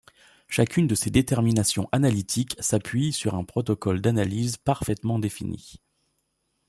[0.47, 5.79] Chacune de ces déterminations analytiques s’appuie sur un protocole d’analyse parfaitement défini.